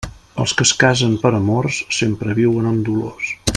Els 0.43 0.53
que 0.59 0.65
es 0.67 0.71
casen 0.83 1.13
per 1.25 1.33
amors, 1.41 1.77
sempre 1.99 2.37
viuen 2.43 2.71
amb 2.73 2.85
dolors. 2.91 3.33